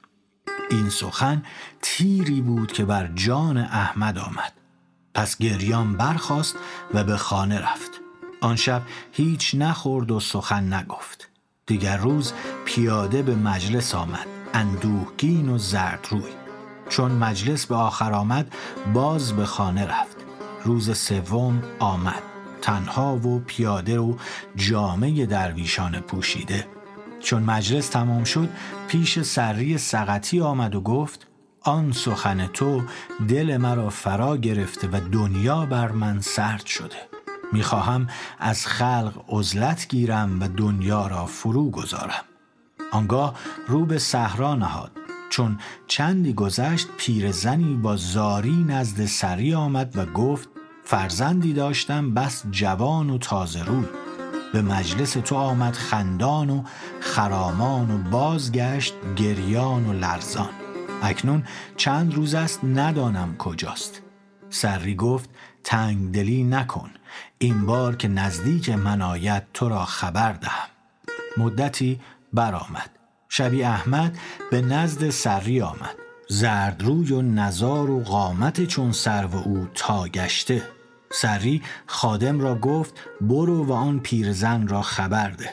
این 0.72 0.90
سخن 0.90 1.44
تیری 1.82 2.42
بود 2.42 2.72
که 2.72 2.86
بر 2.86 3.08
جان 3.16 3.58
احمد 3.58 4.18
آمد. 4.18 4.57
پس 5.18 5.38
گریان 5.38 5.98
برخاست 5.98 6.56
و 6.94 7.04
به 7.04 7.18
خانه 7.18 7.60
رفت. 7.60 7.92
آن 8.42 8.56
شب 8.56 8.82
هیچ 9.12 9.56
نخورد 9.56 10.12
و 10.12 10.20
سخن 10.20 10.74
نگفت. 10.74 11.30
دیگر 11.66 11.98
روز 11.98 12.34
پیاده 12.66 13.22
به 13.22 13.36
مجلس 13.36 13.96
آمد 13.96 14.28
اندوهگین 14.54 15.50
و 15.50 15.58
زرد 15.58 16.08
روی. 16.10 16.32
چون 16.90 17.12
مجلس 17.12 17.66
به 17.66 17.76
آخر 17.76 18.14
آمد 18.14 18.56
باز 18.94 19.34
به 19.34 19.46
خانه 19.46 19.86
رفت. 19.86 20.18
روز 20.64 20.98
سوم 20.98 21.64
آمد 21.80 22.24
تنها 22.62 23.16
و 23.16 23.40
پیاده 23.40 24.00
و 24.00 24.16
جامعه 24.56 25.26
درویشان 25.26 26.00
پوشیده. 26.00 26.68
چون 27.20 27.44
مجلس 27.44 27.90
تمام 27.90 28.24
شد 28.24 28.50
پیش 28.88 29.22
سری 29.22 29.78
سقطی 29.78 30.42
آمد 30.42 30.76
و 30.76 30.82
گفت 30.82 31.28
آن 31.68 31.92
سخن 31.92 32.48
تو 32.48 32.84
دل 33.28 33.58
مرا 33.58 33.90
فرا 33.90 34.38
گرفته 34.38 34.88
و 34.88 35.00
دنیا 35.12 35.66
بر 35.66 35.92
من 35.92 36.22
سرد 36.22 36.66
شده. 36.66 36.96
می‌خواهم 37.54 38.08
از 38.40 38.68
خلق 38.68 39.14
عزلت 39.30 39.88
گیرم 39.88 40.42
و 40.42 40.48
دنیا 40.48 41.08
را 41.08 41.26
فرو 41.26 41.70
گذارم. 41.70 42.24
آنگاه 42.92 43.34
رو 43.68 43.86
به 43.86 43.98
صحرا 43.98 44.56
نهاد. 44.56 44.92
چون 45.30 45.60
چندی 45.88 46.34
گذشت 46.34 46.88
پیرزنی 46.98 47.74
با 47.76 47.96
زاری 47.96 48.66
نزد 48.68 49.06
سری 49.06 49.54
آمد 49.54 49.98
و 49.98 50.06
گفت 50.06 50.50
فرزندی 50.84 51.54
داشتم 51.54 52.14
بس 52.14 52.44
جوان 52.52 53.10
و 53.10 53.18
تازه 53.18 53.64
روی. 53.64 53.86
به 54.54 54.62
مجلس 54.62 55.14
تو 55.14 55.36
آمد 55.36 55.74
خندان 55.74 56.50
و 56.50 56.64
خرامان 57.00 57.92
و 57.92 58.10
بازگشت 58.10 58.94
گریان 59.16 59.86
و 59.86 59.94
لرزان. 59.94 60.50
اکنون 61.04 61.44
چند 61.78 62.14
روز 62.14 62.34
است 62.34 62.60
ندانم 62.64 63.36
کجاست. 63.38 64.02
سری 64.50 64.96
گفت 64.96 65.30
تنگ 65.64 66.12
دلی 66.12 66.44
نکن. 66.44 66.90
این 67.38 67.66
بار 67.66 67.96
که 67.96 68.08
نزدیک 68.08 68.70
من 68.70 69.02
آید 69.02 69.44
تو 69.54 69.70
را 69.70 69.86
خبر 69.86 70.34
دهم. 70.34 70.70
مدتی 71.38 72.00
برآمد. 72.34 72.90
شبی 73.30 73.64
احمد 73.64 74.18
به 74.52 74.62
نزد 74.62 75.10
سری 75.10 75.62
آمد. 75.62 75.96
زردروی 76.30 77.12
و 77.12 77.22
نزار 77.22 77.90
و 77.90 78.04
قامت 78.04 78.66
چون 78.66 78.92
سرو 78.92 79.36
او 79.36 79.68
تا 79.76 80.08
گشته. 80.08 80.64
سری 81.12 81.62
خادم 81.86 82.40
را 82.40 82.56
گفت 82.56 82.94
برو 83.22 83.66
و 83.66 83.74
آن 83.74 84.00
پیرزن 84.00 84.68
را 84.68 84.82
خبر 84.82 85.30
ده. 85.30 85.50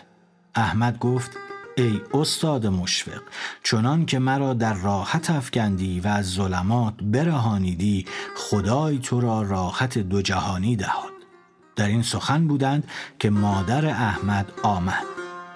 احمد 0.54 0.98
گفت 0.98 1.30
ای 1.76 2.00
استاد 2.14 2.66
مشفق 2.66 3.22
چنان 3.62 4.06
که 4.06 4.18
مرا 4.18 4.54
در 4.54 4.74
راحت 4.74 5.30
افکندی 5.30 6.00
و 6.00 6.08
از 6.08 6.32
ظلمات 6.32 6.94
برهانیدی 7.02 8.06
خدای 8.36 8.98
تو 8.98 9.20
را 9.20 9.42
راحت 9.42 9.98
دو 9.98 10.22
جهانی 10.22 10.76
دهاد. 10.76 11.12
در 11.76 11.86
این 11.86 12.02
سخن 12.02 12.46
بودند 12.48 12.88
که 13.18 13.30
مادر 13.30 13.86
احمد 13.86 14.52
آمد. 14.62 15.04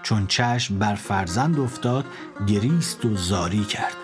چون 0.02 0.26
چشم 0.26 0.78
بر 0.78 0.94
فرزند 0.94 1.60
افتاد 1.60 2.04
گریست 2.46 3.04
و 3.04 3.16
زاری 3.16 3.64
کرد. 3.64 3.96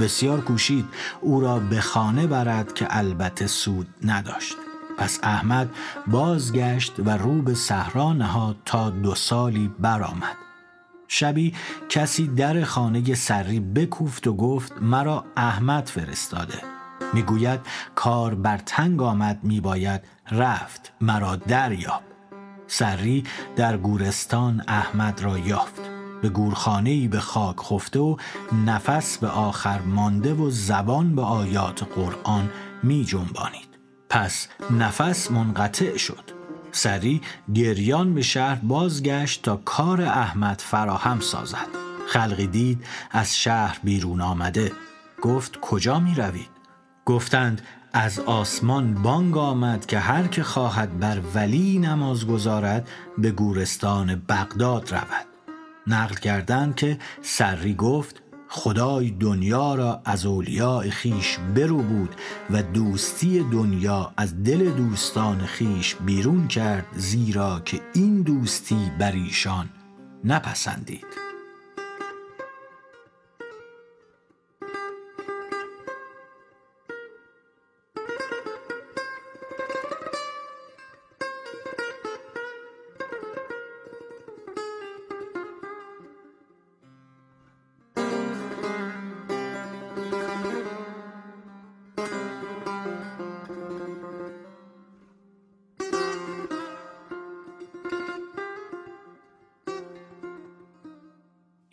بسیار 0.00 0.40
کوشید 0.40 0.88
او 1.20 1.40
را 1.40 1.58
به 1.58 1.80
خانه 1.80 2.26
برد 2.26 2.74
که 2.74 2.86
البته 2.90 3.46
سود 3.46 3.86
نداشت. 4.04 4.56
پس 4.98 5.20
احمد 5.22 5.70
بازگشت 6.06 6.92
و 6.98 7.10
رو 7.10 7.42
به 7.42 7.54
صحرا 7.54 8.12
نهاد 8.12 8.56
تا 8.64 8.90
دو 8.90 9.14
سالی 9.14 9.70
برآمد. 9.78 10.43
شبی 11.08 11.54
کسی 11.88 12.28
در 12.28 12.64
خانه 12.64 13.14
سری 13.14 13.60
بکوفت 13.60 14.26
و 14.26 14.36
گفت 14.36 14.72
مرا 14.80 15.24
احمد 15.36 15.86
فرستاده. 15.86 16.58
می‌گوید 17.12 17.60
کار 17.94 18.34
بر 18.34 18.58
تنگ 18.58 19.02
آمد 19.02 19.40
میباید 19.42 20.00
رفت 20.30 20.92
مرا 21.00 21.36
دریاب 21.36 22.02
سری 22.66 23.24
در 23.56 23.76
گورستان 23.76 24.64
احمد 24.68 25.22
را 25.22 25.38
یافت. 25.38 25.80
به 26.22 26.28
گورخانه‌ای 26.28 27.08
به 27.08 27.20
خاک 27.20 27.56
خفته 27.58 27.98
و 27.98 28.16
نفس 28.66 29.18
به 29.18 29.28
آخر 29.28 29.80
مانده 29.80 30.34
و 30.34 30.50
زبان 30.50 31.16
به 31.16 31.22
آیات 31.22 31.82
قرآن 31.82 32.50
می 32.82 33.04
جنبانید. 33.04 33.68
پس 34.08 34.48
نفس 34.70 35.30
منقطع 35.30 35.96
شد. 35.96 36.43
سری 36.74 37.20
گریان 37.54 38.14
به 38.14 38.22
شهر 38.22 38.60
بازگشت 38.62 39.42
تا 39.42 39.56
کار 39.56 40.02
احمد 40.02 40.60
فراهم 40.60 41.20
سازد. 41.20 41.66
خلقی 42.06 42.46
دید 42.46 42.84
از 43.10 43.36
شهر 43.36 43.78
بیرون 43.84 44.20
آمده. 44.20 44.72
گفت 45.22 45.60
کجا 45.60 45.98
می 45.98 46.14
روید؟ 46.14 46.48
گفتند 47.04 47.62
از 47.92 48.20
آسمان 48.20 48.94
بانگ 48.94 49.36
آمد 49.36 49.86
که 49.86 49.98
هر 49.98 50.26
که 50.26 50.42
خواهد 50.42 50.98
بر 50.98 51.20
ولی 51.34 51.78
نماز 51.78 52.26
گذارد 52.26 52.88
به 53.18 53.30
گورستان 53.30 54.22
بغداد 54.28 54.92
رود. 54.92 55.26
نقل 55.86 56.14
کردند 56.14 56.74
که 56.74 56.98
سری 57.22 57.74
گفت 57.74 58.22
خدای 58.56 59.10
دنیا 59.10 59.74
را 59.74 60.00
از 60.04 60.26
اولیاء 60.26 60.90
خیش 60.90 61.38
برو 61.56 61.82
بود 61.82 62.14
و 62.50 62.62
دوستی 62.62 63.42
دنیا 63.52 64.12
از 64.16 64.42
دل 64.42 64.70
دوستان 64.70 65.38
خیش 65.38 65.94
بیرون 65.94 66.48
کرد 66.48 66.86
زیرا 66.96 67.60
که 67.64 67.80
این 67.94 68.22
دوستی 68.22 68.90
بر 68.98 69.12
ایشان 69.12 69.68
نپسندید. 70.24 71.33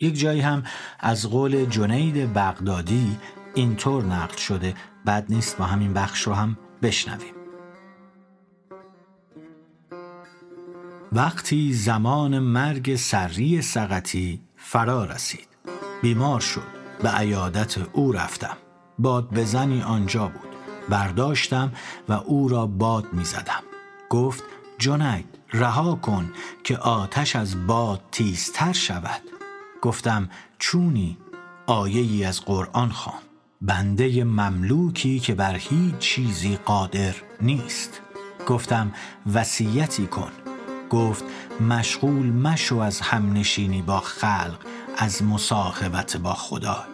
یک 0.02 0.18
جایی 0.18 0.40
هم 0.40 0.62
از 1.00 1.30
قول 1.30 1.64
جنید 1.64 2.32
بغدادی 2.34 3.16
اینطور 3.54 4.04
نقل 4.04 4.36
شده. 4.36 4.74
بد 5.06 5.24
نیست 5.28 5.56
با 5.58 5.64
همین 5.64 5.92
بخش 5.92 6.22
رو 6.22 6.32
هم 6.32 6.58
بشنویم. 6.82 7.34
وقتی 11.12 11.72
زمان 11.72 12.38
مرگ 12.38 12.96
سری 12.96 13.62
سقطی 13.62 14.40
فرا 14.56 15.04
رسید. 15.04 15.48
بیمار 16.02 16.40
شد. 16.40 16.66
به 17.02 17.08
عیادت 17.08 17.78
او 17.92 18.12
رفتم. 18.12 18.56
باد 18.98 19.30
بزنی 19.30 19.82
آنجا 19.82 20.28
بود. 20.28 20.48
برداشتم 20.88 21.72
و 22.08 22.12
او 22.12 22.48
را 22.48 22.66
باد 22.66 23.12
می 23.12 23.24
زدم. 23.24 23.62
گفت 24.10 24.44
جنید 24.78 25.38
رها 25.52 25.94
کن 25.94 26.32
که 26.64 26.78
آتش 26.78 27.36
از 27.36 27.66
باد 27.66 28.00
تیزتر 28.12 28.72
شود. 28.72 29.31
گفتم 29.82 30.28
چونی 30.58 31.18
آیه 31.66 32.00
ای 32.00 32.24
از 32.24 32.40
قرآن 32.40 32.88
خوان 32.88 33.22
بنده 33.60 34.24
مملوکی 34.24 35.20
که 35.20 35.34
بر 35.34 35.54
هیچ 35.54 35.98
چیزی 35.98 36.56
قادر 36.56 37.14
نیست. 37.40 38.00
گفتم 38.46 38.92
وصیتی 39.34 40.06
کن. 40.06 40.32
گفت 40.90 41.24
مشغول 41.60 42.26
مشو 42.26 42.78
از 42.78 43.00
همنشینی 43.00 43.82
با 43.82 44.00
خلق 44.00 44.58
از 44.98 45.22
مصاحبت 45.22 46.16
با 46.16 46.34
خدا. 46.34 46.84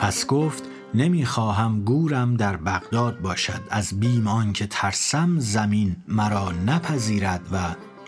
پس 0.00 0.26
گفت 0.26 0.62
نمی‌خواهم 0.94 1.84
گورم 1.84 2.36
در 2.36 2.56
بغداد 2.56 3.20
باشد. 3.20 3.60
از 3.70 4.00
بیم 4.00 4.28
آنکه 4.28 4.66
ترسم 4.66 5.38
زمین 5.38 5.96
مرا 6.08 6.52
نپذیرد 6.52 7.48
و 7.52 7.58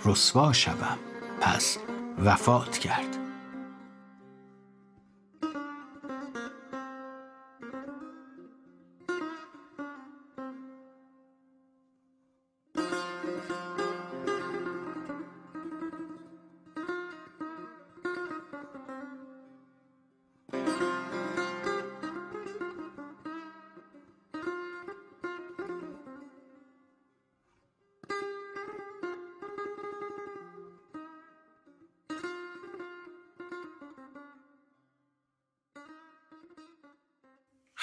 رسوا 0.05 0.53
شوم. 0.53 0.99
پس 1.41 1.79
وفات 2.25 2.79
کرد. 2.79 3.16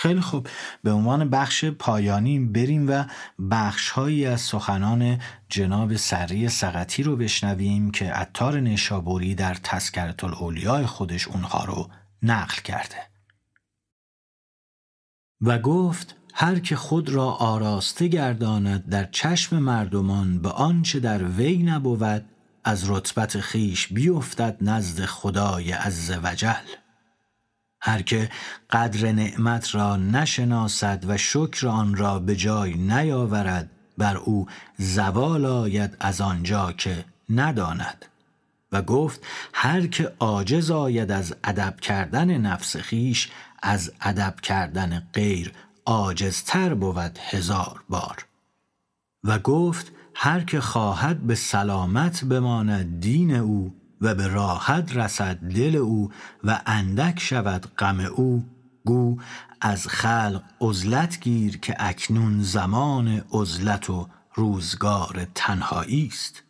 خیلی 0.03 0.21
خوب. 0.21 0.47
به 0.83 0.91
عنوان 0.91 1.29
بخش 1.29 1.65
پایانی 1.65 2.39
بریم 2.39 2.89
و 2.89 3.03
بخشهایی 3.51 4.25
از 4.25 4.41
سخنان 4.41 5.19
جناب 5.49 5.95
سری 5.95 6.49
سقطی 6.49 7.03
رو 7.03 7.15
بشنویم 7.15 7.91
که 7.91 8.05
عطار 8.05 8.59
نشابوری 8.59 9.35
در 9.35 9.53
تذکرت 9.53 10.23
الاولیاء 10.23 10.85
خودش 10.85 11.27
اونها 11.27 11.65
رو 11.65 11.89
نقل 12.23 12.61
کرده. 12.61 12.95
و 15.41 15.59
گفت 15.59 16.15
هر 16.33 16.59
که 16.59 16.75
خود 16.75 17.09
را 17.09 17.31
آراسته 17.31 18.07
گرداند 18.07 18.89
در 18.89 19.05
چشم 19.11 19.59
مردمان 19.59 20.41
به 20.41 20.49
آنچه 20.49 20.99
در 20.99 21.23
وی 21.23 21.57
نبود 21.57 22.25
از 22.63 22.89
رتبت 22.89 23.39
خیش 23.39 23.87
بیفتد 23.87 24.57
نزد 24.61 25.05
خدای 25.05 25.71
عز 25.71 26.11
وجل 26.23 26.82
هر 27.85 28.01
که 28.01 28.29
قدر 28.69 29.11
نعمت 29.11 29.75
را 29.75 29.97
نشناسد 29.97 31.03
و 31.07 31.17
شکر 31.17 31.67
آن 31.67 31.95
را 31.95 32.19
به 32.19 32.35
جای 32.35 32.73
نیاورد 32.73 33.69
بر 33.97 34.17
او 34.17 34.47
زوال 34.77 35.45
آید 35.45 35.97
از 35.99 36.21
آنجا 36.21 36.71
که 36.71 37.05
نداند. 37.29 38.05
و 38.71 38.81
گفت 38.81 39.21
هر 39.53 39.87
که 39.87 40.13
عاجز 40.19 40.71
آید 40.71 41.11
از 41.11 41.35
ادب 41.43 41.79
کردن 41.79 42.37
نفس 42.37 42.77
خیش 42.77 43.29
از 43.61 43.91
ادب 44.01 44.35
کردن 44.41 45.07
غیر 45.13 45.53
عاجزتر 45.85 46.73
بود 46.73 47.19
هزار 47.29 47.83
بار. 47.89 48.25
و 49.23 49.39
گفت 49.39 49.91
هر 50.15 50.39
که 50.39 50.61
خواهد 50.61 51.19
به 51.19 51.35
سلامت 51.35 52.25
بماند 52.25 52.99
دین 52.99 53.35
او 53.35 53.82
و 54.03 54.15
به 54.15 54.27
راحت 54.27 54.97
رسد 54.97 55.35
دل 55.35 55.75
او 55.75 56.11
و 56.43 56.61
اندک 56.65 57.19
شود 57.19 57.75
غم 57.77 57.99
او 57.99 58.45
گو 58.85 59.17
از 59.61 59.87
خلق 59.87 60.43
عزلت 60.61 61.19
گیر 61.19 61.57
که 61.57 61.75
اکنون 61.79 62.41
زمان 62.41 63.23
عزلت 63.31 63.89
و 63.89 64.07
روزگار 64.33 65.27
تنهایی 65.35 66.07
است. 66.07 66.43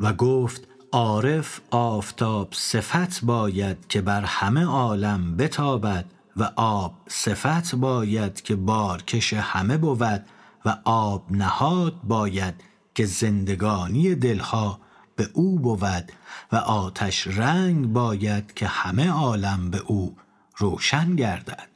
و 0.00 0.12
گفت 0.12 0.68
عارف 0.92 1.60
آفتاب 1.70 2.48
صفت 2.52 3.24
باید 3.24 3.86
که 3.88 4.00
بر 4.00 4.24
همه 4.24 4.64
عالم 4.64 5.36
بتابد 5.36 6.04
و 6.36 6.50
آب 6.56 6.94
صفت 7.08 7.74
باید 7.74 8.42
که 8.42 8.56
بارکش 8.56 9.32
همه 9.32 9.76
بود 9.76 10.24
و 10.64 10.76
آب 10.84 11.26
نهاد 11.30 11.94
باید 12.04 12.54
که 12.94 13.06
زندگانی 13.06 14.14
دلها 14.14 14.80
به 15.18 15.30
او 15.32 15.58
بود 15.58 16.12
و 16.52 16.56
آتش 16.56 17.26
رنگ 17.26 17.86
باید 17.86 18.54
که 18.54 18.66
همه 18.66 19.10
عالم 19.10 19.70
به 19.70 19.78
او 19.78 20.16
روشن 20.56 21.16
گردد. 21.16 21.68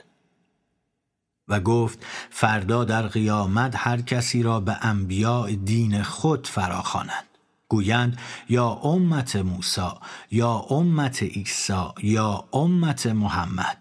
و 1.48 1.60
گفت 1.60 1.98
فردا 2.30 2.84
در 2.84 3.02
قیامت 3.02 3.74
هر 3.76 4.00
کسی 4.00 4.42
را 4.42 4.60
به 4.60 4.76
انبیاء 4.86 5.50
دین 5.64 6.02
خود 6.02 6.46
فراخوانند. 6.46 7.24
گویند 7.68 8.18
یا 8.48 8.68
امت 8.68 9.36
موسی 9.36 9.90
یا 10.30 10.52
امت 10.52 11.22
عیسی 11.22 11.86
یا 12.02 12.44
امت 12.52 13.06
محمد. 13.06 13.78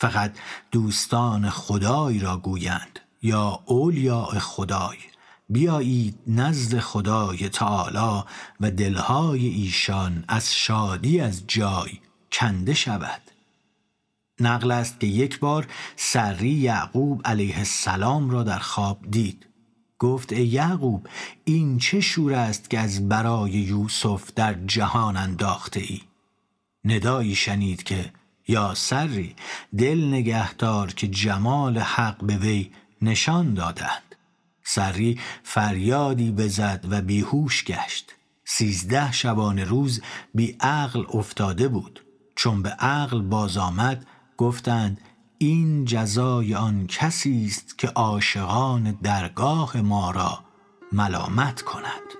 فقط 0.00 0.32
دوستان 0.70 1.50
خدای 1.50 2.18
را 2.18 2.36
گویند 2.36 3.00
یا 3.22 3.60
اولیاء 3.66 4.38
خدای. 4.38 5.09
بیایید 5.50 6.18
نزد 6.26 6.78
خدای 6.78 7.48
تعالی 7.48 8.22
و 8.60 8.70
دلهای 8.70 9.46
ایشان 9.46 10.24
از 10.28 10.54
شادی 10.54 11.20
از 11.20 11.42
جای 11.46 11.90
کنده 12.32 12.74
شود. 12.74 13.22
نقل 14.40 14.70
است 14.70 15.00
که 15.00 15.06
یک 15.06 15.38
بار 15.38 15.66
سری 15.96 16.50
یعقوب 16.50 17.22
علیه 17.24 17.58
السلام 17.58 18.30
را 18.30 18.42
در 18.42 18.58
خواب 18.58 18.98
دید. 19.10 19.46
گفت 19.98 20.32
ای 20.32 20.46
یعقوب 20.46 21.08
این 21.44 21.78
چه 21.78 22.00
شور 22.00 22.34
است 22.34 22.70
که 22.70 22.78
از 22.78 23.08
برای 23.08 23.50
یوسف 23.50 24.32
در 24.34 24.54
جهان 24.54 25.16
انداخته 25.16 25.80
ای 25.80 26.00
ندایی 26.84 27.34
شنید 27.34 27.82
که 27.82 28.12
یا 28.48 28.74
سری 28.74 29.36
دل 29.78 30.04
نگهدار 30.08 30.92
که 30.92 31.08
جمال 31.08 31.78
حق 31.78 32.24
به 32.24 32.36
وی 32.36 32.70
نشان 33.02 33.54
دادند. 33.54 34.09
سری 34.74 35.20
فریادی 35.42 36.30
بزد 36.30 36.84
و 36.90 37.02
بیهوش 37.02 37.64
گشت. 37.64 38.14
سیزده 38.44 39.12
شبانه 39.12 39.64
روز 39.64 40.02
بی 40.34 40.56
عقل 40.60 41.04
افتاده 41.14 41.68
بود. 41.68 42.04
چون 42.36 42.62
به 42.62 42.68
عقل 42.68 43.22
باز 43.22 43.56
آمد 43.56 44.06
گفتند 44.36 45.00
این 45.38 45.84
جزای 45.84 46.54
آن 46.54 46.86
کسی 46.86 47.46
است 47.46 47.78
که 47.78 47.88
عاشقان 47.88 48.98
درگاه 49.02 49.76
ما 49.76 50.10
را 50.10 50.44
ملامت 50.92 51.62
کند. 51.62 52.19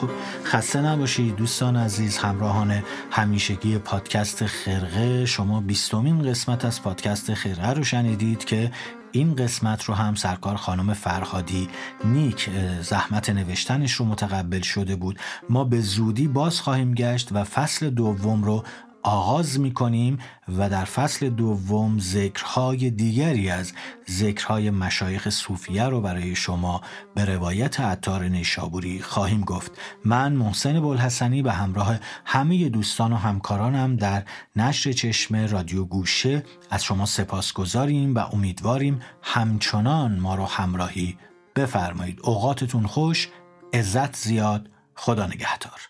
خوب. 0.00 0.10
خسته 0.44 0.80
نباشید 0.80 1.36
دوستان 1.36 1.76
عزیز 1.76 2.18
همراهان 2.18 2.82
همیشگی 3.10 3.78
پادکست 3.78 4.46
خرقه. 4.46 5.26
شما 5.26 5.60
بیستمین 5.60 6.22
قسمت 6.22 6.64
از 6.64 6.82
پادکست 6.82 7.34
خرقه 7.34 7.72
رو 7.72 7.84
شنیدید 7.84 8.44
که 8.44 8.70
این 9.12 9.34
قسمت 9.34 9.84
رو 9.84 9.94
هم 9.94 10.14
سرکار 10.14 10.56
خانم 10.56 10.94
فرهادی 10.94 11.68
نیک 12.04 12.50
زحمت 12.82 13.30
نوشتنش 13.30 13.92
رو 13.92 14.04
متقبل 14.04 14.60
شده 14.60 14.96
بود. 14.96 15.18
ما 15.50 15.64
به 15.64 15.80
زودی 15.80 16.28
باز 16.28 16.60
خواهیم 16.60 16.94
گشت 16.94 17.28
و 17.32 17.44
فصل 17.44 17.90
دوم 17.90 18.44
رو 18.44 18.64
آغاز 19.02 19.60
می 19.60 19.72
کنیم 19.72 20.18
و 20.58 20.70
در 20.70 20.84
فصل 20.84 21.28
دوم 21.28 21.98
ذکرهای 21.98 22.90
دیگری 22.90 23.50
از 23.50 23.72
ذکرهای 24.10 24.70
مشایخ 24.70 25.28
صوفیه 25.28 25.84
رو 25.84 26.00
برای 26.00 26.34
شما 26.34 26.80
به 27.14 27.24
روایت 27.24 27.80
عطار 27.80 28.24
نیشابوری 28.24 29.00
خواهیم 29.02 29.40
گفت. 29.40 29.78
من 30.04 30.32
محسن 30.32 30.80
بلحسنی 30.80 31.42
به 31.42 31.52
همراه 31.52 31.98
همه 32.24 32.68
دوستان 32.68 33.12
و 33.12 33.16
همکارانم 33.16 33.96
در 33.96 34.22
نشر 34.56 34.92
چشم 34.92 35.36
رادیو 35.36 35.84
گوشه 35.84 36.42
از 36.70 36.84
شما 36.84 37.06
سپاس 37.06 37.52
گذاریم 37.52 38.14
و 38.14 38.18
امیدواریم 38.18 39.00
همچنان 39.22 40.18
ما 40.18 40.34
رو 40.34 40.44
همراهی 40.44 41.18
بفرمایید. 41.56 42.20
اوقاتتون 42.22 42.86
خوش 42.86 43.28
عزت 43.74 44.16
زیاد 44.16 44.70
خدا 44.94 45.26
نگهدار. 45.26 45.89